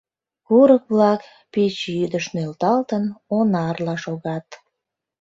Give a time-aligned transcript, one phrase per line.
[0.47, 1.21] Курык-влак,
[1.51, 3.03] пич йӱдыш нӧлталтын,
[3.37, 4.47] онарла шогат.